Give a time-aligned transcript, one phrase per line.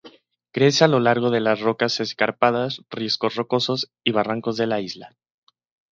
[0.51, 5.15] Crece a lo largo de rocas escarpadas, riscos rocosos y barrancos de la isla.